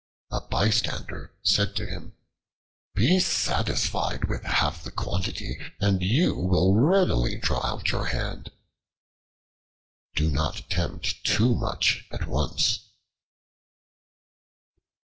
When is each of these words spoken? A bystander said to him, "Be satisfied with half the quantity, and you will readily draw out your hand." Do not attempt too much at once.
A 0.31 0.41
bystander 0.41 1.31
said 1.43 1.75
to 1.75 1.85
him, 1.85 2.13
"Be 2.95 3.19
satisfied 3.19 4.25
with 4.27 4.41
half 4.45 4.83
the 4.83 4.89
quantity, 4.89 5.59
and 5.79 6.01
you 6.01 6.33
will 6.33 6.73
readily 6.73 7.37
draw 7.37 7.63
out 7.63 7.91
your 7.91 8.07
hand." 8.07 8.49
Do 10.15 10.31
not 10.31 10.57
attempt 10.57 11.23
too 11.23 11.53
much 11.53 12.05
at 12.09 12.25
once. 12.27 12.79